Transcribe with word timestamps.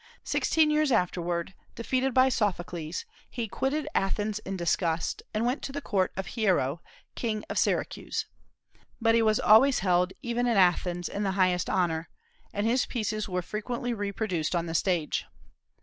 Sixteen 0.23 0.71
years 0.71 0.91
afterward, 0.91 1.53
defeated 1.75 2.11
by 2.11 2.27
Sophocles, 2.27 3.05
he 3.29 3.47
quitted 3.47 3.87
Athens 3.93 4.39
in 4.39 4.57
disgust 4.57 5.21
and 5.31 5.45
went 5.45 5.61
to 5.61 5.71
the 5.71 5.79
court 5.79 6.11
of 6.17 6.25
Hiero, 6.29 6.81
king 7.13 7.43
of 7.51 7.59
Syracuse. 7.59 8.25
But 8.99 9.13
he 9.13 9.21
was 9.21 9.39
always 9.39 9.77
held, 9.85 10.13
even 10.23 10.47
at 10.47 10.57
Athens, 10.57 11.07
in 11.07 11.21
the 11.21 11.33
highest 11.33 11.69
honor, 11.69 12.09
and 12.51 12.65
his 12.65 12.87
pieces 12.87 13.29
were 13.29 13.43
frequently 13.43 13.93
reproduced 13.93 14.55
upon 14.55 14.65
the 14.65 14.73
stage. 14.73 15.25